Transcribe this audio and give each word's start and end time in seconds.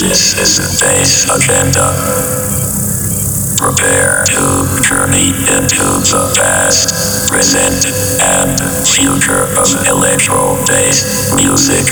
This 0.00 0.32
is 0.40 0.56
the 0.56 0.86
Bass 0.86 1.28
Agenda. 1.28 1.92
Prepare 3.60 4.24
to 4.24 4.80
journey 4.80 5.36
into 5.52 5.84
the 6.08 6.32
past, 6.34 7.28
present, 7.28 7.92
and 8.24 8.56
future 8.88 9.44
of 9.60 9.68
electro 9.86 10.56
dance 10.64 11.34
music. 11.36 11.84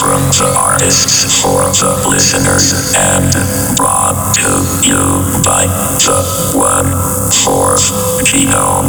From 0.00 0.24
the 0.40 0.56
artists 0.56 1.42
for 1.42 1.68
the 1.68 2.08
listeners 2.08 2.72
and 2.96 3.30
brought 3.76 4.34
to 4.36 4.48
you 4.80 5.20
by 5.44 5.66
the 6.00 6.56
one 6.56 6.90
fourth 7.28 7.92
genome. 8.24 8.88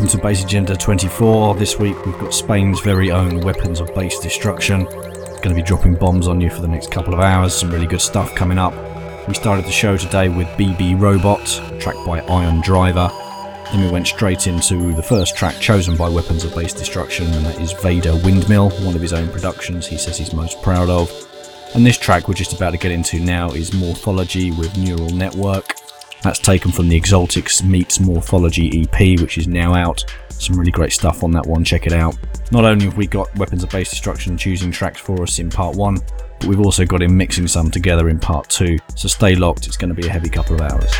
welcome 0.08 0.20
to 0.20 0.26
Bass 0.26 0.42
Agenda 0.42 0.74
24. 0.74 1.56
This 1.56 1.78
week 1.78 2.06
we've 2.06 2.18
got 2.18 2.32
Spain's 2.32 2.80
very 2.80 3.10
own 3.10 3.42
Weapons 3.42 3.78
of 3.78 3.94
Bass 3.94 4.18
Destruction. 4.20 4.84
Going 4.84 5.50
to 5.50 5.54
be 5.54 5.60
dropping 5.60 5.96
bombs 5.96 6.28
on 6.28 6.40
you 6.40 6.48
for 6.48 6.62
the 6.62 6.68
next 6.68 6.90
couple 6.90 7.12
of 7.12 7.20
hours, 7.20 7.52
some 7.52 7.70
really 7.70 7.86
good 7.86 8.00
stuff 8.00 8.34
coming 8.34 8.56
up. 8.56 8.72
We 9.28 9.34
started 9.34 9.66
the 9.66 9.70
show 9.70 9.98
today 9.98 10.30
with 10.30 10.46
BB 10.56 10.98
Robot, 10.98 11.44
tracked 11.78 12.06
by 12.06 12.20
Iron 12.20 12.62
Driver. 12.62 13.10
Then 13.70 13.84
we 13.84 13.90
went 13.90 14.06
straight 14.06 14.46
into 14.46 14.94
the 14.94 15.02
first 15.02 15.36
track 15.36 15.56
chosen 15.56 15.94
by 15.94 16.08
Weapons 16.08 16.42
of 16.42 16.54
Bass 16.54 16.72
Destruction, 16.72 17.26
and 17.26 17.44
that 17.44 17.60
is 17.60 17.72
Vader 17.72 18.16
Windmill, 18.24 18.70
one 18.86 18.94
of 18.94 19.02
his 19.02 19.12
own 19.12 19.28
productions 19.28 19.86
he 19.86 19.98
says 19.98 20.16
he's 20.16 20.32
most 20.32 20.62
proud 20.62 20.88
of. 20.88 21.10
And 21.74 21.84
this 21.84 21.98
track 21.98 22.28
we're 22.28 22.34
just 22.34 22.54
about 22.54 22.70
to 22.70 22.78
get 22.78 22.92
into 22.92 23.20
now 23.20 23.50
is 23.50 23.74
Morphology 23.74 24.52
with 24.52 24.74
Neural 24.78 25.10
Network. 25.10 25.77
That's 26.28 26.40
taken 26.40 26.70
from 26.70 26.90
the 26.90 27.00
Exaltics 27.00 27.62
Meets 27.62 28.00
Morphology 28.00 28.82
EP, 28.82 29.18
which 29.18 29.38
is 29.38 29.48
now 29.48 29.72
out. 29.72 30.04
Some 30.28 30.58
really 30.58 30.70
great 30.70 30.92
stuff 30.92 31.24
on 31.24 31.30
that 31.30 31.46
one, 31.46 31.64
check 31.64 31.86
it 31.86 31.94
out. 31.94 32.18
Not 32.52 32.66
only 32.66 32.84
have 32.84 32.98
we 32.98 33.06
got 33.06 33.34
Weapons 33.36 33.64
of 33.64 33.70
Bass 33.70 33.88
Destruction 33.88 34.36
choosing 34.36 34.70
tracks 34.70 35.00
for 35.00 35.22
us 35.22 35.38
in 35.38 35.48
part 35.48 35.74
one, 35.74 35.96
but 36.38 36.44
we've 36.44 36.60
also 36.60 36.84
got 36.84 37.00
him 37.00 37.16
mixing 37.16 37.46
some 37.46 37.70
together 37.70 38.10
in 38.10 38.18
part 38.18 38.46
two. 38.50 38.76
So 38.94 39.08
stay 39.08 39.36
locked, 39.36 39.66
it's 39.66 39.78
going 39.78 39.88
to 39.88 39.94
be 39.94 40.06
a 40.06 40.10
heavy 40.10 40.28
couple 40.28 40.56
of 40.56 40.60
hours. 40.60 40.92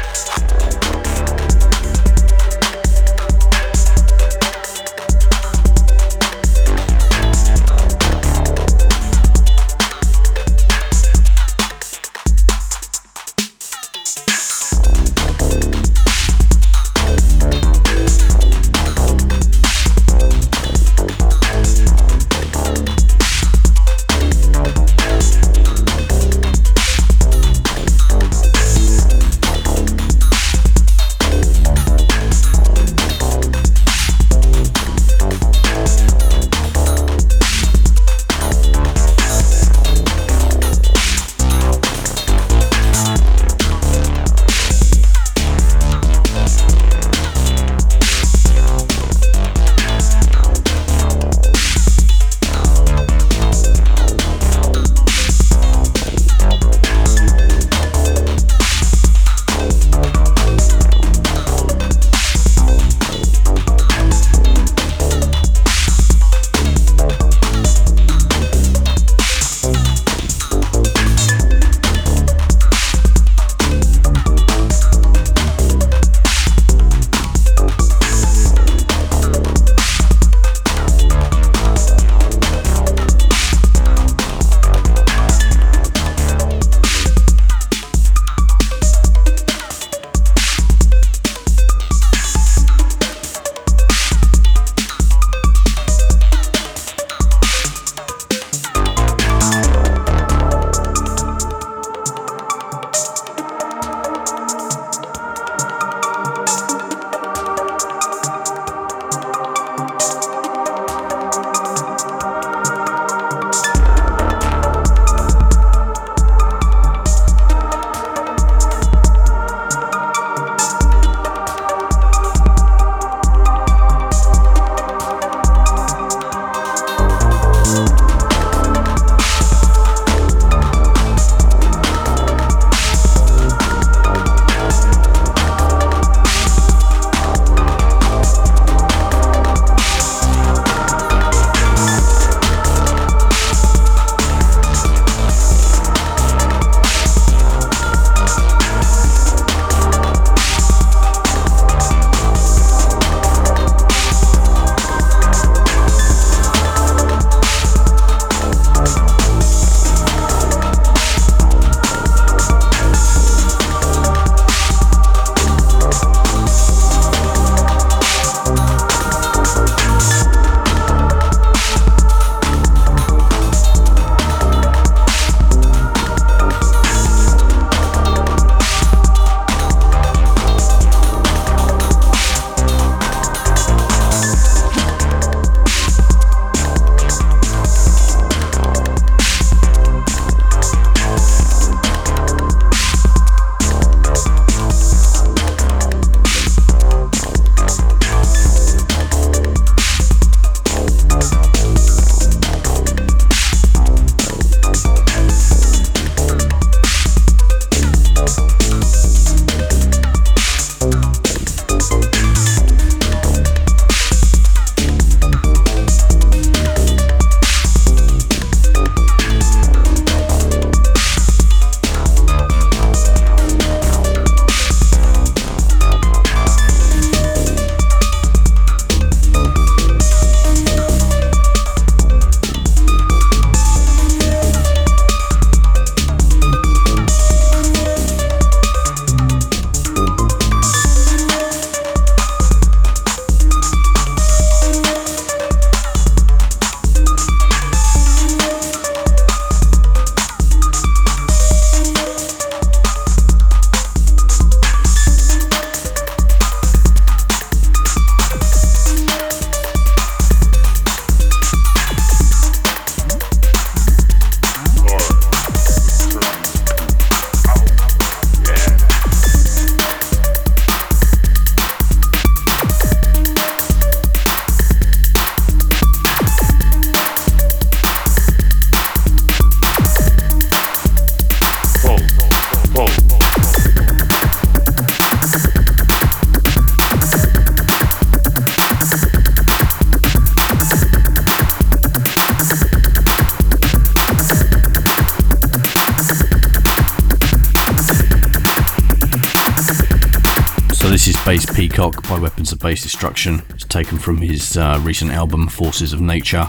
Peacock 301.58 302.08
by 302.08 302.16
Weapons 302.16 302.52
of 302.52 302.60
Bass 302.60 302.84
Destruction. 302.84 303.42
It's 303.50 303.64
taken 303.64 303.98
from 303.98 304.18
his 304.18 304.56
uh, 304.56 304.80
recent 304.84 305.10
album 305.10 305.48
Forces 305.48 305.92
of 305.92 306.00
Nature. 306.00 306.48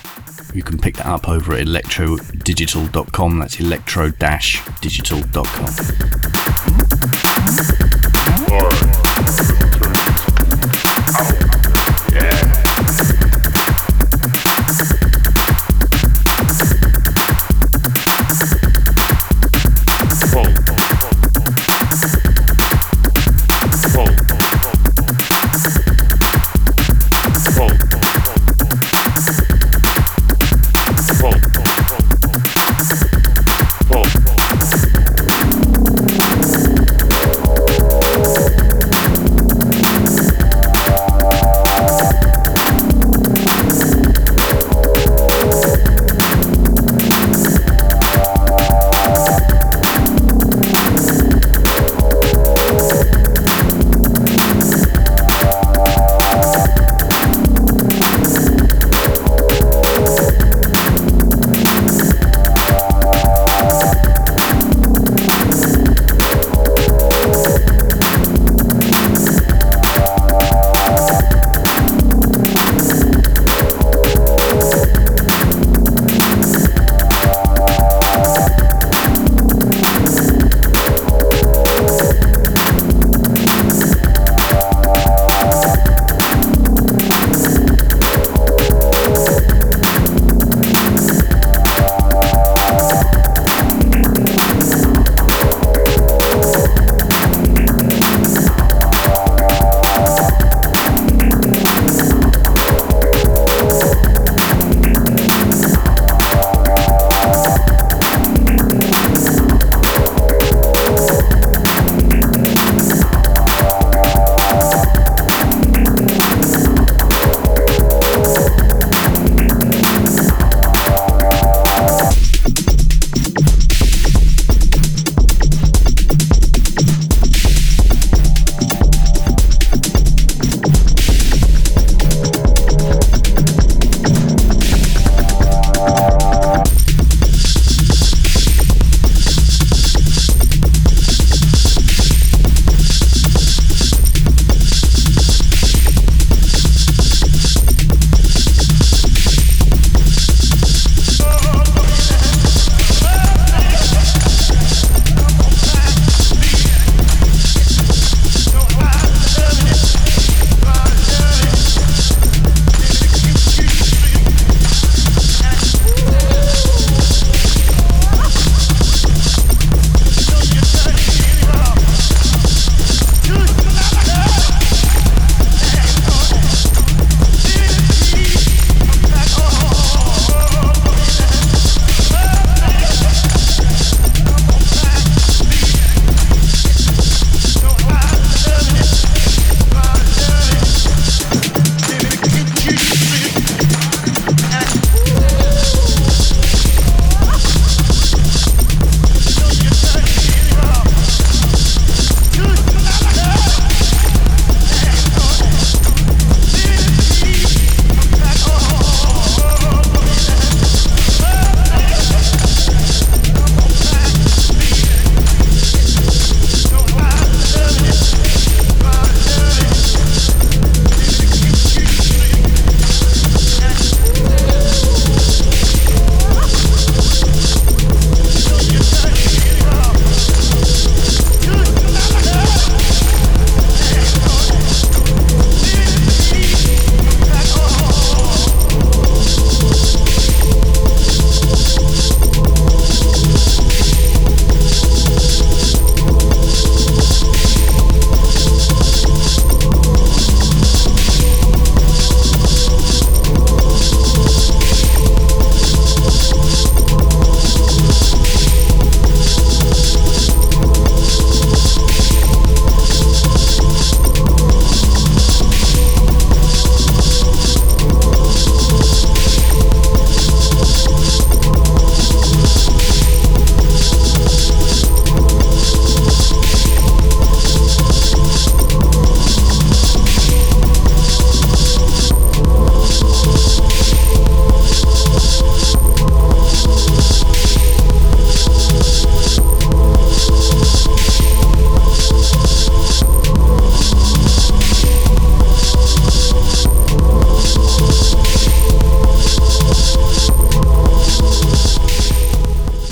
You 0.53 0.61
can 0.61 0.77
pick 0.77 0.97
that 0.97 1.07
up 1.07 1.27
over 1.27 1.53
at 1.53 1.65
electrodigital.com. 1.65 3.39
That's 3.39 3.59
electro-digital.com. 3.59 6.18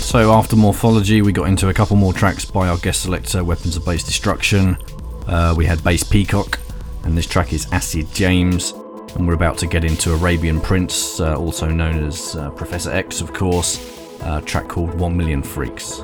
So 0.08 0.32
after 0.32 0.56
Morphology, 0.56 1.20
we 1.20 1.32
got 1.32 1.48
into 1.48 1.68
a 1.68 1.74
couple 1.74 1.94
more 1.94 2.14
tracks 2.14 2.42
by 2.42 2.66
our 2.66 2.78
guest 2.78 3.02
selector, 3.02 3.44
Weapons 3.44 3.76
of 3.76 3.84
Bass 3.84 4.02
Destruction. 4.02 4.78
Uh, 5.26 5.52
we 5.54 5.66
had 5.66 5.84
Bass 5.84 6.02
Peacock, 6.02 6.58
and 7.04 7.14
this 7.14 7.26
track 7.26 7.52
is 7.52 7.70
Acid 7.72 8.10
James. 8.14 8.72
And 9.16 9.28
we're 9.28 9.34
about 9.34 9.58
to 9.58 9.66
get 9.66 9.84
into 9.84 10.14
Arabian 10.14 10.62
Prince, 10.62 11.20
uh, 11.20 11.36
also 11.36 11.68
known 11.68 12.02
as 12.02 12.34
uh, 12.36 12.48
Professor 12.52 12.90
X, 12.90 13.20
of 13.20 13.34
course, 13.34 13.78
uh, 14.22 14.40
a 14.42 14.46
track 14.46 14.66
called 14.66 14.94
One 14.94 15.14
Million 15.14 15.42
Freaks. 15.42 16.00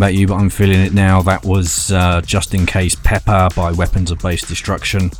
About 0.00 0.14
you, 0.14 0.26
but 0.26 0.36
I'm 0.36 0.48
feeling 0.48 0.80
it 0.80 0.94
now. 0.94 1.20
That 1.20 1.44
was 1.44 1.92
uh, 1.92 2.22
Just 2.22 2.54
In 2.54 2.64
Case 2.64 2.94
Pepper 2.94 3.48
by 3.54 3.70
Weapons 3.70 4.10
of 4.10 4.18
Bass 4.20 4.40
Destruction. 4.48 5.10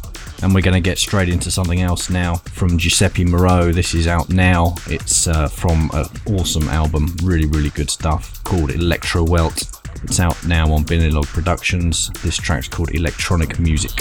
And 0.42 0.54
we're 0.54 0.62
going 0.62 0.72
to 0.72 0.80
get 0.80 0.96
straight 0.96 1.28
into 1.28 1.50
something 1.50 1.82
else 1.82 2.08
now 2.08 2.36
from 2.36 2.78
Giuseppe 2.78 3.26
Moreau. 3.26 3.72
This 3.72 3.92
is 3.92 4.06
out 4.06 4.30
now. 4.30 4.76
It's 4.86 5.28
uh, 5.28 5.48
from 5.48 5.90
an 5.92 6.06
awesome 6.34 6.66
album, 6.70 7.14
really, 7.22 7.44
really 7.44 7.68
good 7.68 7.90
stuff 7.90 8.42
called 8.44 8.70
Electro 8.70 9.22
Welt. 9.22 9.70
It's 10.02 10.18
out 10.18 10.42
now 10.46 10.72
on 10.72 10.84
Binilog 10.84 11.26
Productions. 11.26 12.08
This 12.22 12.38
track's 12.38 12.66
called 12.66 12.94
Electronic 12.94 13.58
Music. 13.58 13.92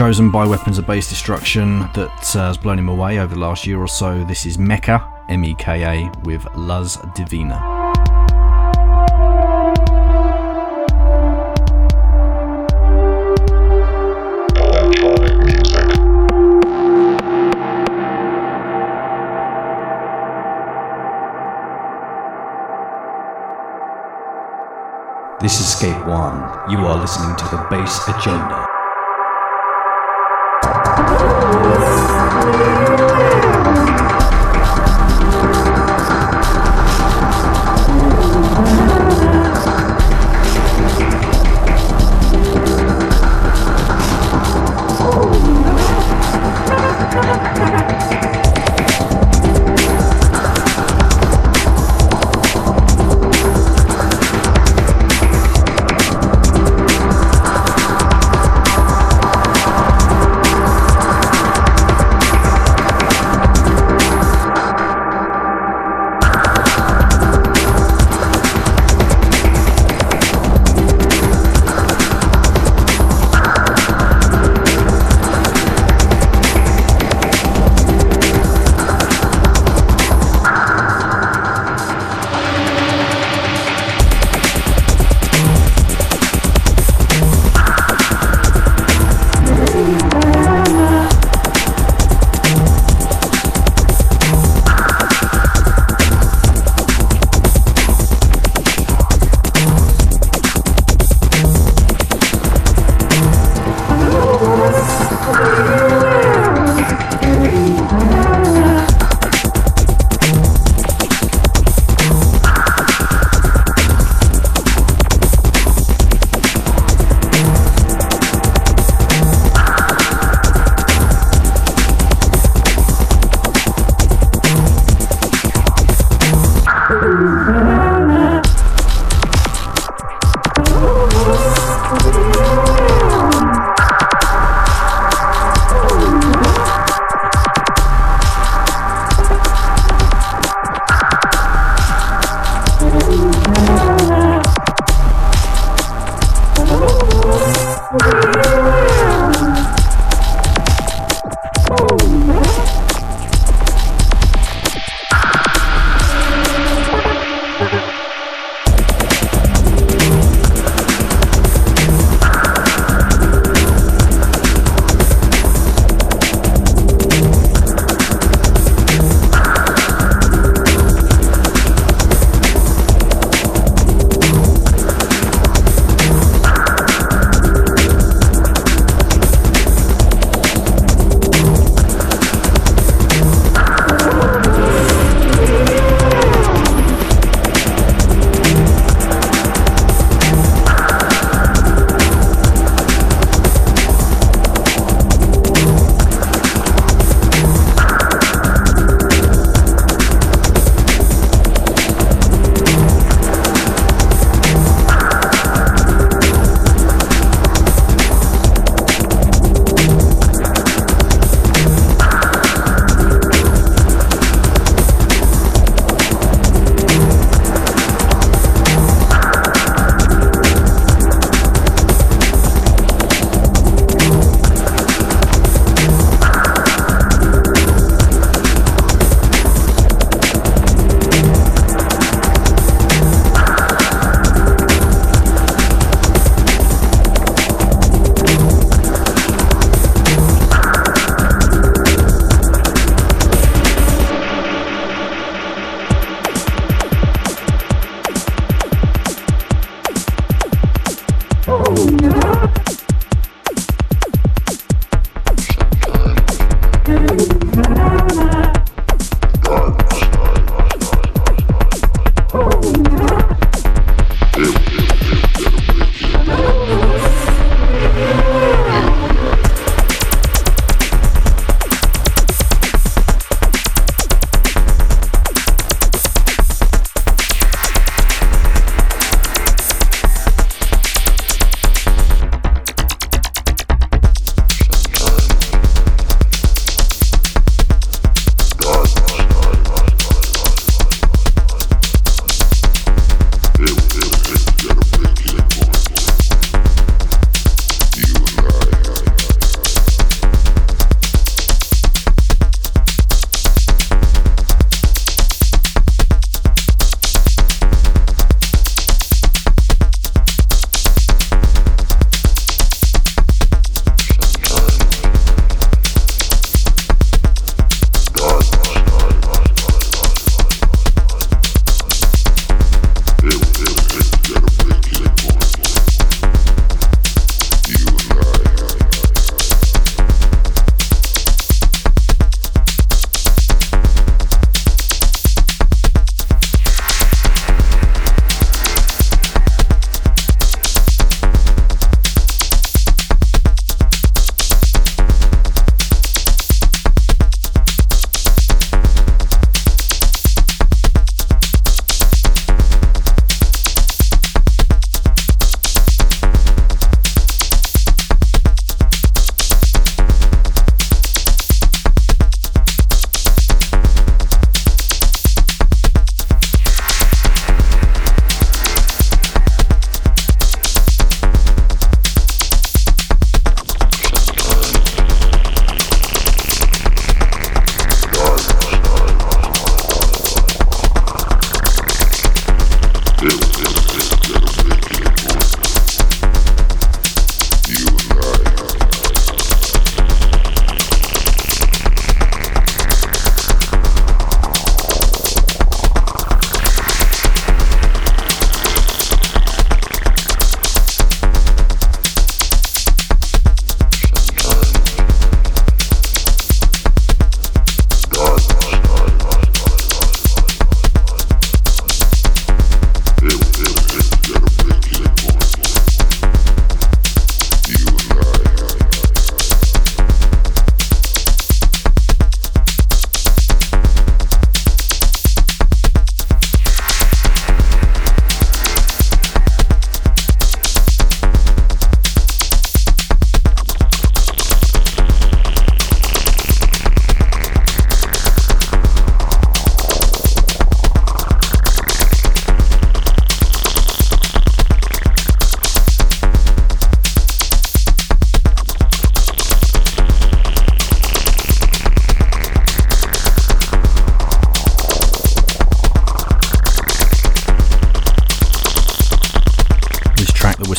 Chosen 0.00 0.30
by 0.30 0.46
Weapons 0.46 0.78
of 0.78 0.86
Bass 0.86 1.10
Destruction 1.10 1.80
that 1.92 2.34
uh, 2.34 2.46
has 2.46 2.56
blown 2.56 2.78
him 2.78 2.88
away 2.88 3.18
over 3.18 3.34
the 3.34 3.38
last 3.38 3.66
year 3.66 3.78
or 3.78 3.86
so. 3.86 4.24
This 4.24 4.46
is 4.46 4.56
Meka, 4.56 5.06
M 5.28 5.44
E 5.44 5.54
K 5.54 5.82
A, 5.84 6.10
with 6.22 6.42
Luz 6.56 6.96
Divina. 7.14 7.60
This 25.42 25.60
is 25.60 25.70
Scape 25.76 26.06
One. 26.06 26.70
You 26.70 26.86
are 26.86 26.98
listening 26.98 27.36
to 27.36 27.44
the 27.44 27.66
Bass 27.68 28.08
Agenda. 28.08 28.69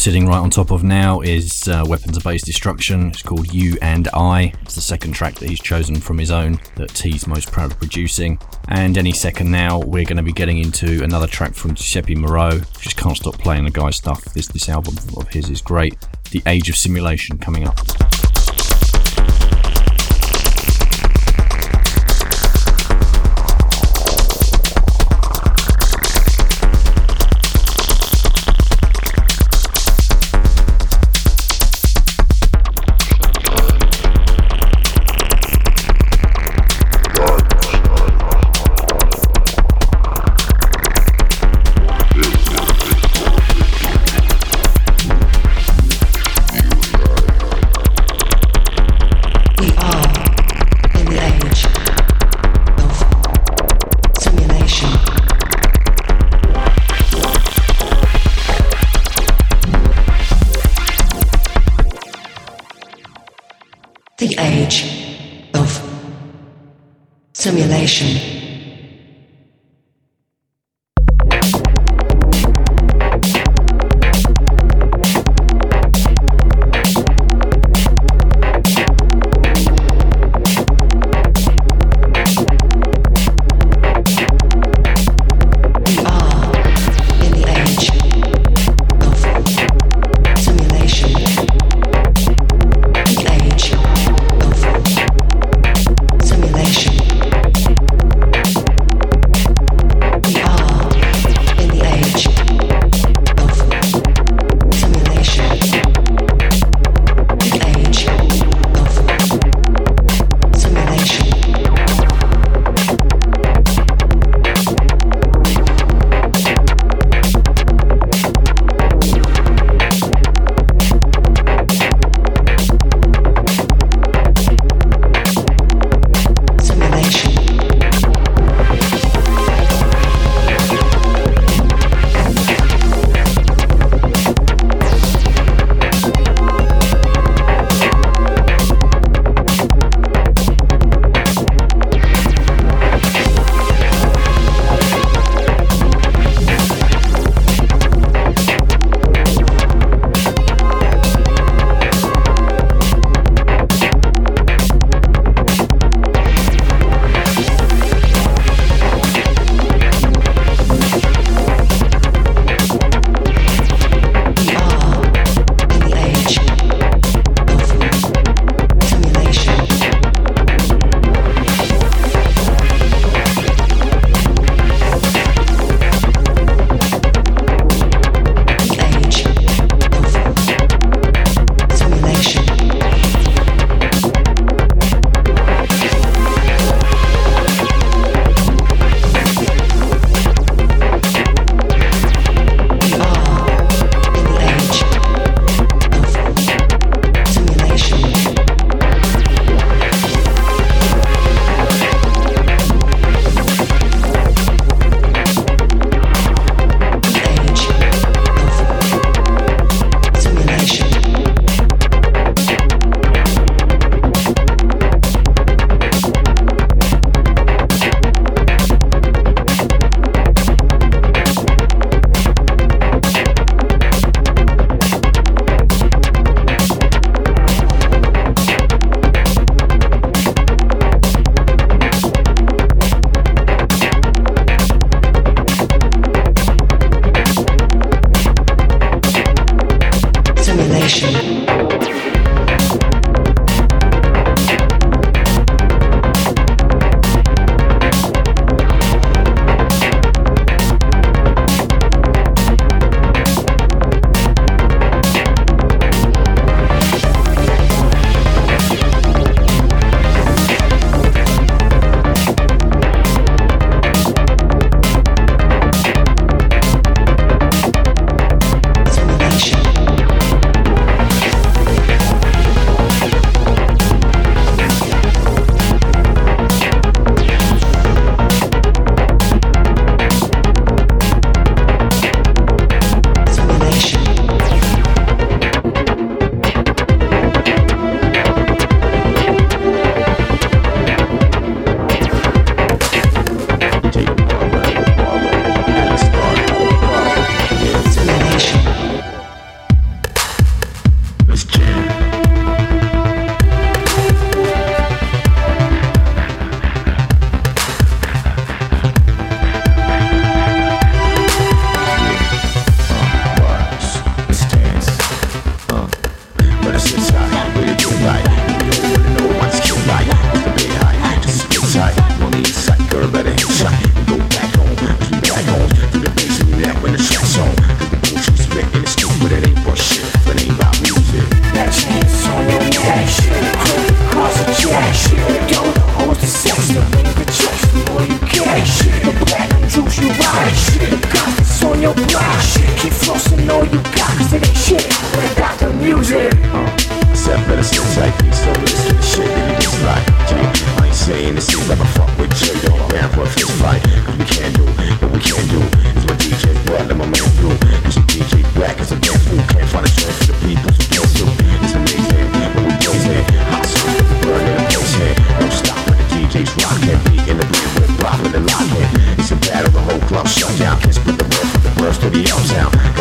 Sitting 0.02 0.26
right 0.26 0.40
on 0.40 0.50
top 0.50 0.72
of 0.72 0.84
now 0.84 1.22
is 1.22 1.68
uh, 1.68 1.86
Weapons 1.88 2.18
of 2.18 2.24
Bass 2.24 2.42
Destruction. 2.42 3.10
It's 3.10 3.22
called 3.22 3.54
You 3.54 3.78
and 3.84 4.08
I. 4.16 4.52
It's 4.64 4.74
the 4.74 4.82
second 4.82 5.12
track 5.12 5.36
that 5.36 5.48
he's 5.48 5.62
chosen 5.62 5.96
from 5.98 6.18
his 6.18 6.32
own 6.32 6.60
that 6.76 6.98
he's 6.98 7.28
most 7.28 7.52
proud 7.52 7.72
of 7.72 7.78
producing. 7.78 8.40
And 8.68 8.98
any 8.98 9.12
second 9.12 9.52
now, 9.52 9.78
we're 9.78 10.06
going 10.06 10.18
to 10.18 10.24
be 10.24 10.34
getting 10.34 10.58
into 10.58 11.04
another 11.04 11.28
track 11.28 11.54
from 11.54 11.76
Giuseppe 11.76 12.16
Moreau. 12.16 12.62
Just 12.80 12.98
can't 12.98 13.16
stop 13.16 13.36
playing 13.36 13.66
the 13.66 13.70
guy's 13.70 13.98
stuff. 13.98 14.24
This 14.34 14.48
this 14.48 14.70
album 14.70 14.96
of 15.18 15.28
his 15.28 15.52
is 15.52 15.62
great. 15.62 15.96
The 16.32 16.42
Age 16.48 16.68
of 16.68 16.78
Simulation 16.78 17.38
coming 17.38 17.68
up. 17.68 17.78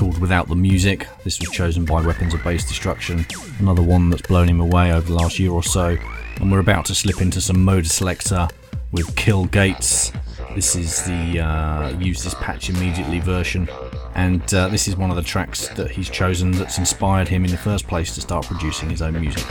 Called 0.00 0.18
Without 0.18 0.48
the 0.48 0.56
Music. 0.56 1.06
This 1.24 1.38
was 1.38 1.50
chosen 1.50 1.84
by 1.84 2.00
Weapons 2.00 2.32
of 2.32 2.42
Bass 2.42 2.66
Destruction, 2.66 3.26
another 3.58 3.82
one 3.82 4.08
that's 4.08 4.22
blown 4.22 4.48
him 4.48 4.58
away 4.58 4.90
over 4.92 5.06
the 5.06 5.12
last 5.12 5.38
year 5.38 5.50
or 5.50 5.62
so. 5.62 5.98
And 6.40 6.50
we're 6.50 6.60
about 6.60 6.86
to 6.86 6.94
slip 6.94 7.20
into 7.20 7.38
some 7.42 7.62
mode 7.62 7.86
selector 7.86 8.48
with 8.92 9.14
Kill 9.14 9.44
Gates. 9.44 10.10
This 10.54 10.74
is 10.74 11.04
the 11.04 11.40
uh, 11.40 11.98
use 11.98 12.24
this 12.24 12.32
patch 12.36 12.70
immediately 12.70 13.20
version, 13.20 13.68
and 14.14 14.42
uh, 14.54 14.68
this 14.68 14.88
is 14.88 14.96
one 14.96 15.10
of 15.10 15.16
the 15.16 15.22
tracks 15.22 15.68
that 15.68 15.90
he's 15.90 16.08
chosen 16.08 16.52
that's 16.52 16.78
inspired 16.78 17.28
him 17.28 17.44
in 17.44 17.50
the 17.50 17.58
first 17.58 17.86
place 17.86 18.14
to 18.14 18.22
start 18.22 18.46
producing 18.46 18.88
his 18.88 19.02
own 19.02 19.20
music. 19.20 19.44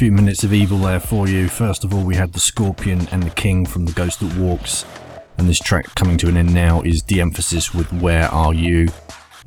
Few 0.00 0.10
minutes 0.10 0.44
of 0.44 0.54
evil 0.54 0.78
there 0.78 0.98
for 0.98 1.28
you. 1.28 1.46
First 1.46 1.84
of 1.84 1.92
all, 1.92 2.02
we 2.02 2.16
had 2.16 2.32
the 2.32 2.40
Scorpion 2.40 3.06
and 3.12 3.22
the 3.22 3.28
King 3.28 3.66
from 3.66 3.84
The 3.84 3.92
Ghost 3.92 4.20
That 4.20 4.34
Walks, 4.38 4.86
and 5.36 5.46
this 5.46 5.58
track 5.58 5.94
coming 5.94 6.16
to 6.16 6.28
an 6.28 6.38
end 6.38 6.54
now 6.54 6.80
is 6.80 7.02
De 7.02 7.20
Emphasis 7.20 7.74
with 7.74 7.92
Where 7.92 8.26
Are 8.28 8.54
You? 8.54 8.88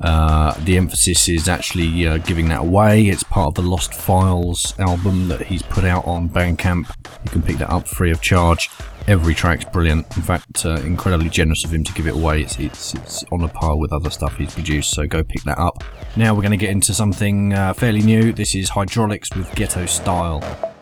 Uh, 0.00 0.54
the 0.60 0.76
emphasis 0.76 1.28
is 1.28 1.48
actually 1.48 2.06
uh, 2.06 2.18
giving 2.18 2.48
that 2.50 2.60
away. 2.60 3.08
It's 3.08 3.24
part 3.24 3.48
of 3.48 3.54
the 3.54 3.68
Lost 3.68 3.94
Files 3.94 4.78
album 4.78 5.26
that 5.26 5.42
he's 5.42 5.62
put 5.62 5.82
out 5.82 6.06
on 6.06 6.28
Bandcamp. 6.28 6.88
You 7.24 7.30
can 7.32 7.42
pick 7.42 7.56
that 7.56 7.70
up 7.70 7.88
free 7.88 8.12
of 8.12 8.20
charge. 8.20 8.70
Every 9.08 9.34
track's 9.34 9.64
brilliant. 9.64 10.06
In 10.16 10.22
fact, 10.22 10.64
uh, 10.64 10.76
incredibly 10.84 11.30
generous 11.30 11.64
of 11.64 11.74
him 11.74 11.82
to 11.82 11.92
give 11.94 12.06
it 12.06 12.14
away. 12.14 12.42
It's, 12.42 12.60
it's, 12.60 12.94
it's 12.94 13.24
on 13.32 13.42
a 13.42 13.48
par 13.48 13.76
with 13.76 13.92
other 13.92 14.10
stuff 14.10 14.36
he's 14.36 14.54
produced, 14.54 14.92
so 14.92 15.04
go 15.08 15.24
pick 15.24 15.42
that 15.42 15.58
up. 15.58 15.82
Now 16.16 16.32
we're 16.32 16.42
going 16.42 16.52
to 16.52 16.56
get 16.56 16.70
into 16.70 16.94
something 16.94 17.52
uh, 17.52 17.74
fairly 17.74 18.00
new. 18.00 18.32
This 18.32 18.54
is 18.54 18.68
Hydraulics 18.68 19.34
with 19.34 19.52
Ghetto 19.56 19.84
Style. 19.86 20.73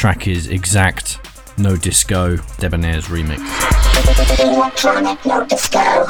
Track 0.00 0.26
is 0.26 0.46
exact, 0.46 1.18
no 1.58 1.76
disco, 1.76 2.38
Debonair's 2.56 3.08
remix. 3.08 3.38
Electronic 4.40 5.26
no 5.26 5.44
disco. 5.44 6.06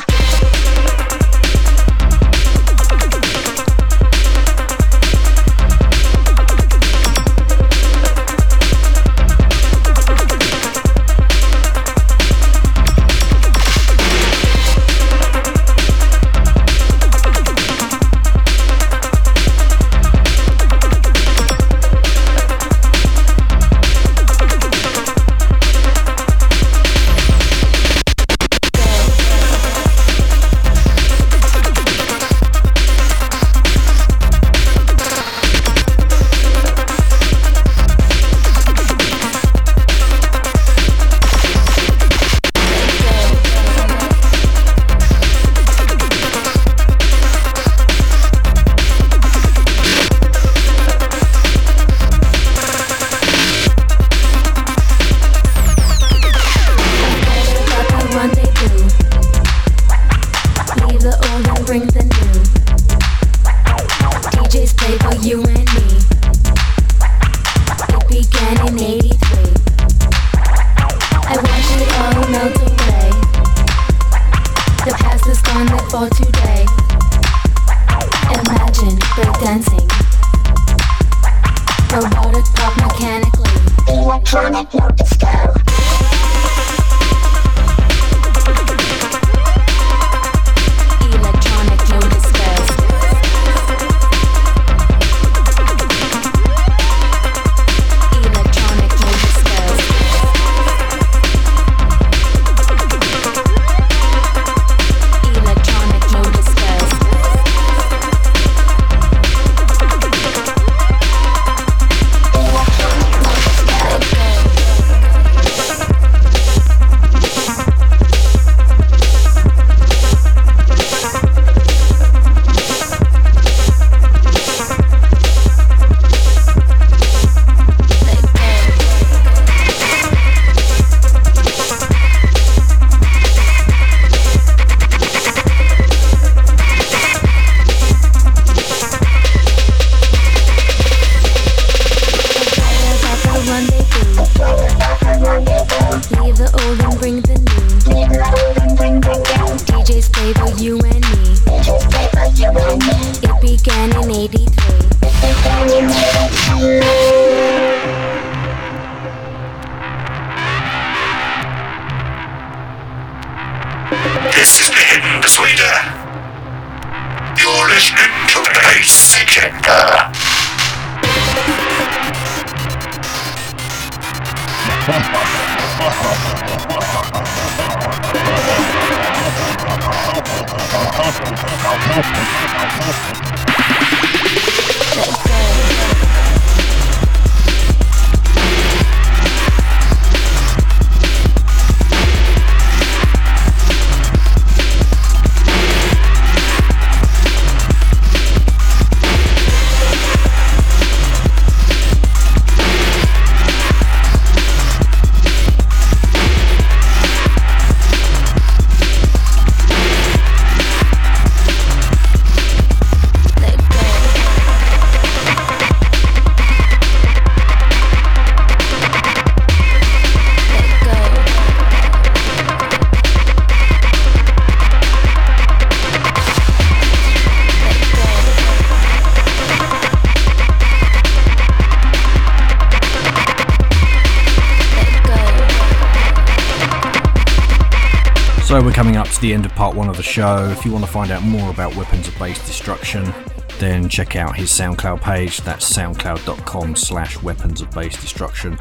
The 239.21 239.35
end 239.35 239.45
of 239.45 239.55
part 239.55 239.77
one 239.77 239.89
of 239.89 239.97
the 239.97 240.03
show. 240.03 240.49
If 240.51 240.65
you 240.65 240.73
want 240.73 240.85
to 240.85 240.91
find 240.91 241.11
out 241.11 241.23
more 241.23 241.51
about 241.51 241.77
Weapons 241.77 242.09
of 242.09 242.19
Bass 242.19 242.45
Destruction, 242.47 243.13
then 243.61 243.91
check 243.91 244.17
out 244.17 244.35
his 244.35 244.49
SoundCloud 244.49 245.03
page. 245.03 245.43
That's 245.43 245.71
soundcloud.com 245.71 246.75
slash 246.75 247.23
weapons 247.23 247.61
of 247.61 247.71
bass 247.71 248.01
destruction. 248.01 248.59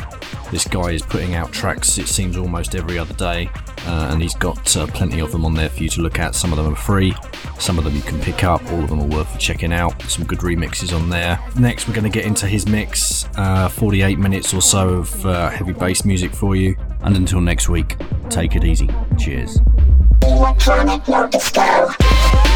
This 0.52 0.68
guy 0.68 0.92
is 0.92 1.02
putting 1.02 1.36
out 1.36 1.54
tracks, 1.54 1.98
it 1.98 2.08
seems, 2.08 2.36
almost 2.36 2.76
every 2.76 3.00
other 3.00 3.14
day, 3.14 3.50
uh, 3.86 4.10
and 4.12 4.22
he's 4.22 4.36
got 4.36 4.76
uh, 4.76 4.88
plenty 4.88 5.22
of 5.22 5.32
them 5.32 5.46
on 5.46 5.54
there 5.54 5.70
for 5.70 5.84
you 5.84 5.90
to 5.90 6.02
look 6.02 6.20
at. 6.20 6.36
Some 6.36 6.52
of 6.52 6.58
them 6.58 6.74
are 6.74 6.76
free, 6.76 7.16
some 7.60 7.78
of 7.78 7.86
them 7.86 7.96
you 7.96 8.02
can 8.02 8.20
pick 8.20 8.44
up, 8.44 8.62
all 8.72 8.84
of 8.84 8.90
them 8.90 9.00
are 9.00 9.08
worth 9.08 9.40
checking 9.40 9.72
out. 9.72 10.02
Some 10.04 10.26
good 10.26 10.40
remixes 10.40 10.94
on 10.94 11.10
there. 11.10 11.40
Next, 11.58 11.88
we're 11.88 11.94
going 11.94 12.04
to 12.04 12.10
get 12.10 12.26
into 12.26 12.48
his 12.48 12.68
mix, 12.68 13.26
uh, 13.38 13.70
48 13.70 14.20
minutes 14.20 14.54
or 14.54 14.62
so 14.62 14.90
of 14.90 15.26
uh, 15.26 15.50
heavy 15.50 15.72
bass 15.72 16.04
music 16.04 16.34
for 16.34 16.58
you. 16.58 16.76
And 17.02 17.16
until 17.16 17.40
next 17.40 17.70
week, 17.70 17.96
take 18.30 18.58
it 18.58 18.66
easy. 18.66 18.90
Cheers. 19.18 19.60
Electronic 20.30 21.08
no 21.08 21.28
disco. 21.28 22.49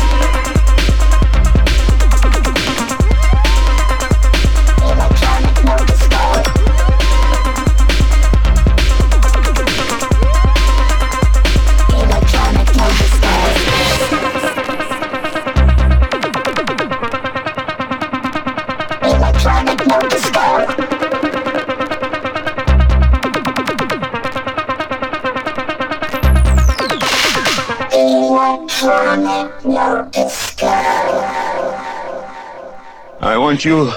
You 33.63 33.93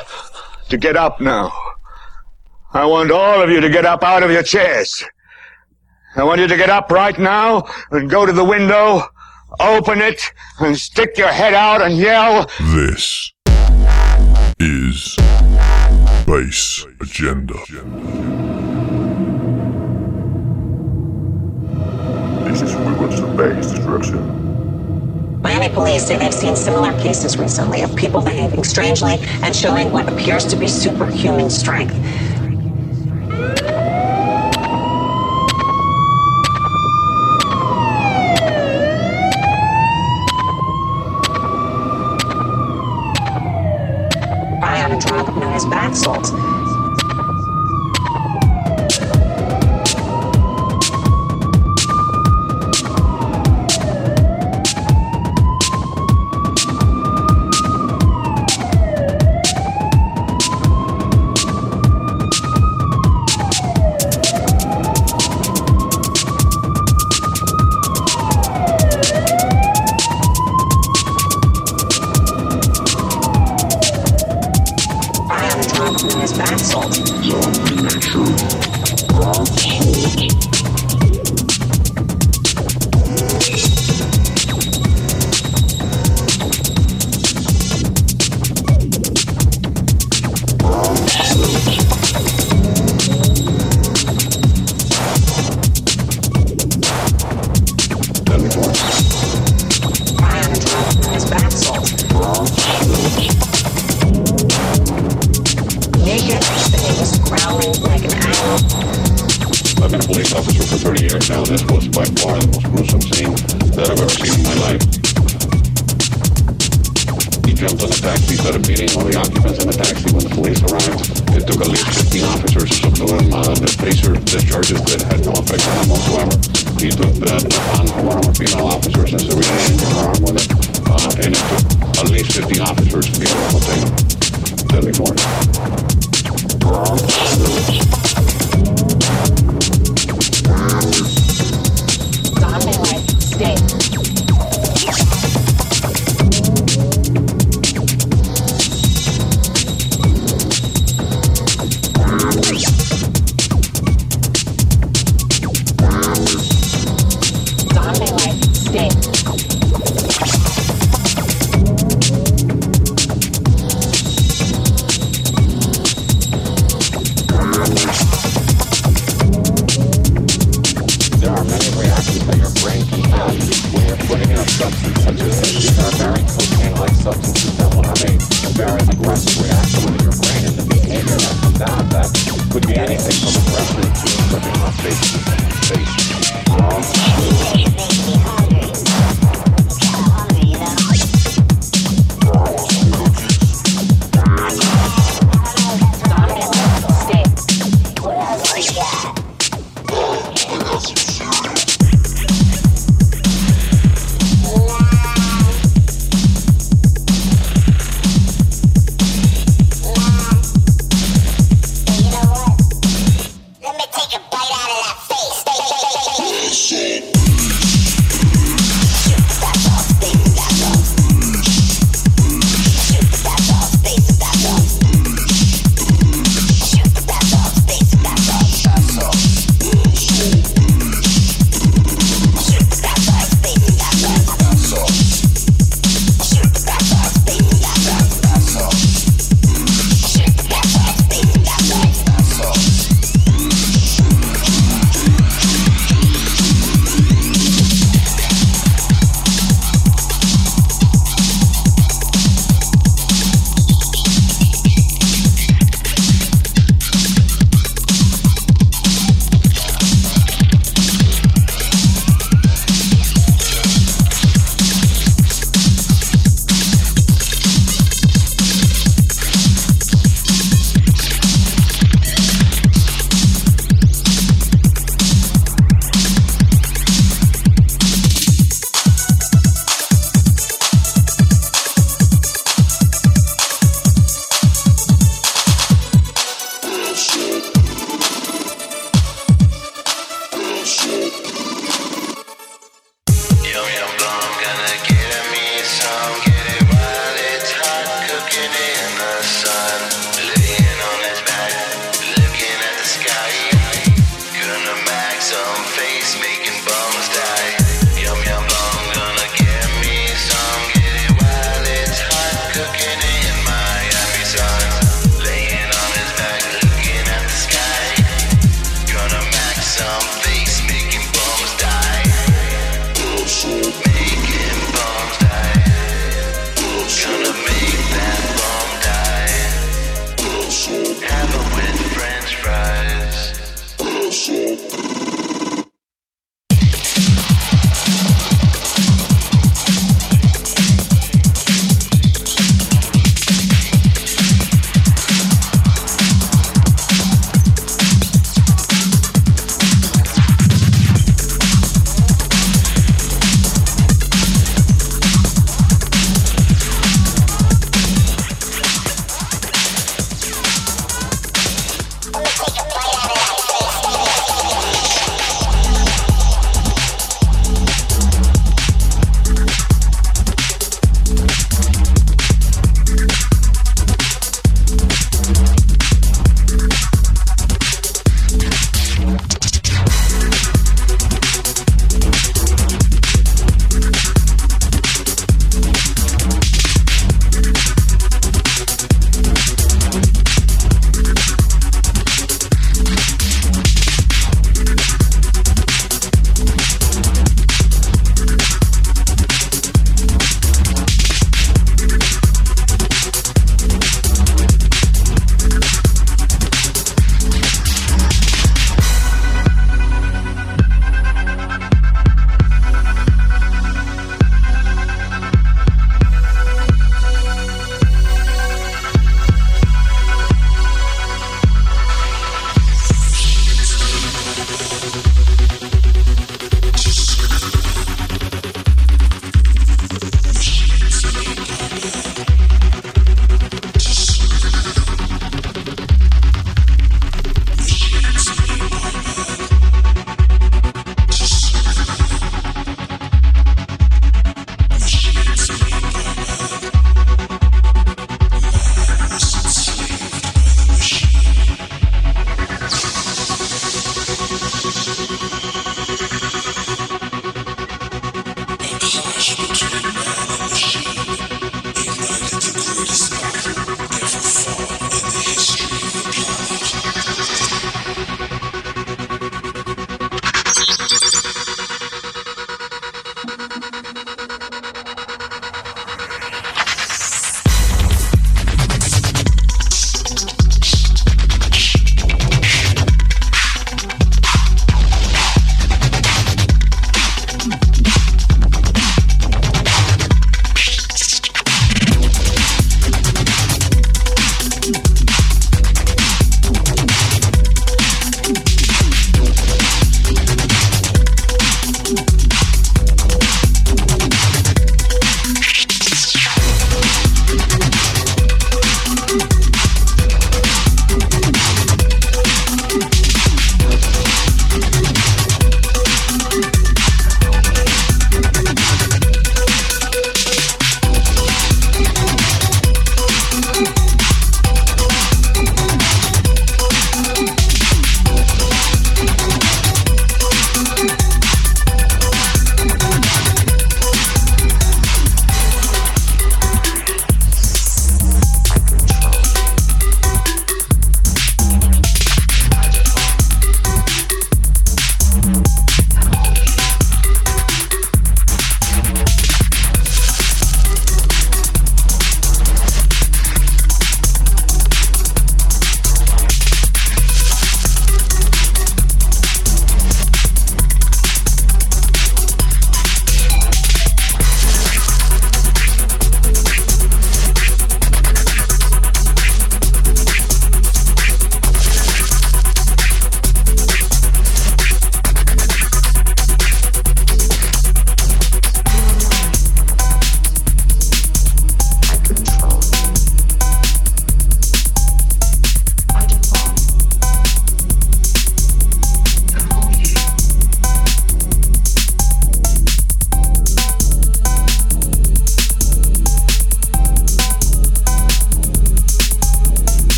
to 0.69 0.77
get 0.77 0.97
up 0.97 1.21
now. 1.21 1.53
I 2.73 2.87
want 2.87 3.11
all 3.11 3.43
of 3.43 3.51
you 3.51 3.61
to 3.61 3.69
get 3.69 3.85
up 3.85 4.05
out 4.05 4.23
of 4.23 4.31
your 4.31 4.45
chairs. 4.45 5.05
I 6.15 6.23
want 6.23 6.41
you 6.41 6.47
to 6.47 6.57
get 6.57 6.71
up 6.71 6.93
right 6.93 7.19
now 7.19 7.65
and 7.91 8.09
go 8.09 8.25
to 8.25 8.33
the 8.33 8.45
window, 8.45 9.03
open 9.59 10.01
it, 10.01 10.23
and 10.61 10.77
stick 10.77 11.19
your 11.19 11.33
head 11.33 11.53
out 11.53 11.83
and 11.83 11.97
yell, 11.97 12.49
This 12.75 13.33
is 14.61 15.17
Bass 16.27 16.87
Agenda. 17.01 17.55
This 22.45 22.63
is 22.63 22.75
of 23.21 23.37
Bass 23.37 23.73
Destruction. 23.73 24.46
Police 25.77 26.07
say 26.07 26.19
they've 26.19 26.35
seen 26.35 26.57
similar 26.57 26.95
cases 26.95 27.39
recently 27.39 27.83
of 27.83 27.97
people 27.97 28.23
behaving 28.23 28.65
strangely 28.65 29.21
and 29.43 29.57
showing 29.57 29.93
what 29.93 30.09
appears 30.09 30.47
to 30.47 30.57
be 30.57 30.69
superhuman 30.69 31.51
strength. 31.51 32.01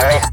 Madrid. 0.00 0.29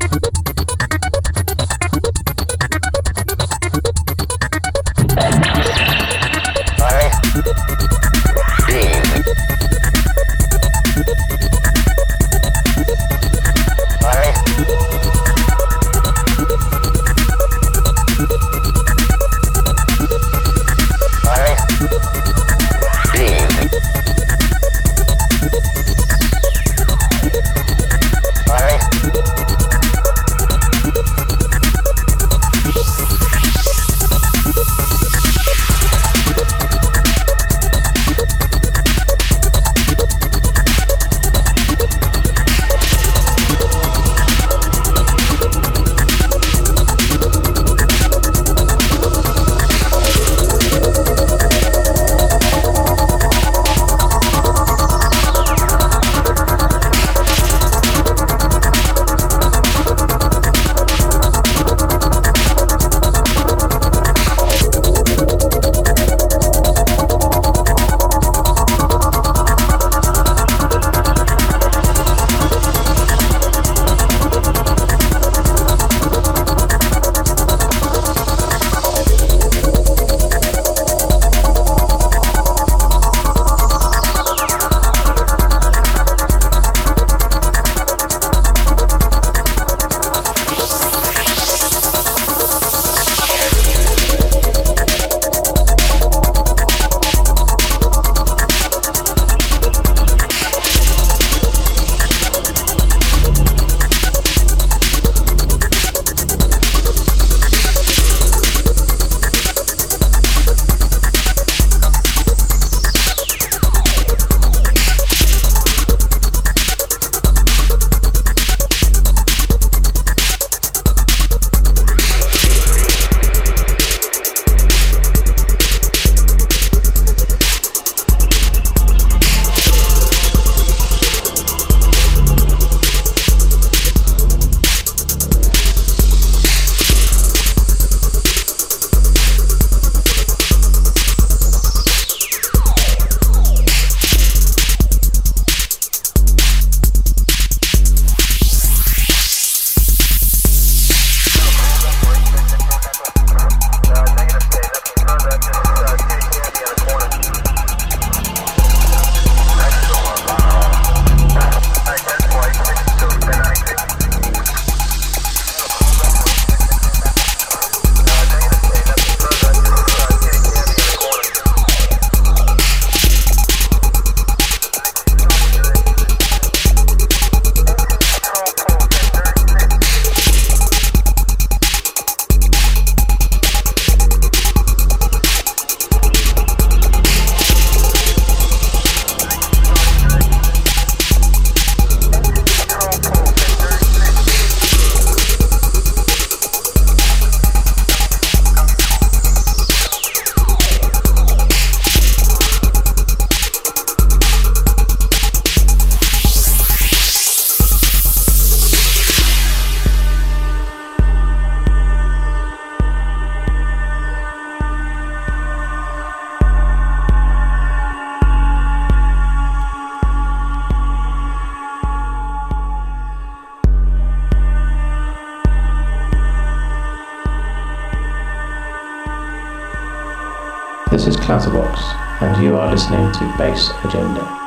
This 230.97 231.05
is 231.05 231.15
Clatterbox, 231.15 231.77
and 232.23 232.43
you 232.43 232.57
are 232.57 232.71
listening 232.71 233.11
to 233.11 233.37
Bass 233.37 233.69
Agenda. 233.83 234.46